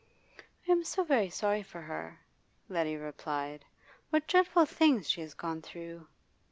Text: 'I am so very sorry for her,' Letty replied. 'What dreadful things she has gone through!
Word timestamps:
'I 0.67 0.71
am 0.71 0.83
so 0.83 1.03
very 1.03 1.29
sorry 1.29 1.61
for 1.61 1.79
her,' 1.81 2.19
Letty 2.69 2.95
replied. 2.97 3.65
'What 4.09 4.25
dreadful 4.25 4.65
things 4.65 5.07
she 5.07 5.21
has 5.21 5.35
gone 5.35 5.61
through! 5.61 6.07